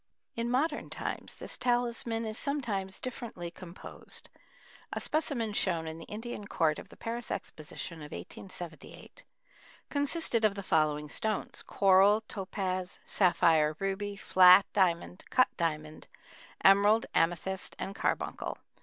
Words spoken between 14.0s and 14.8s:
flat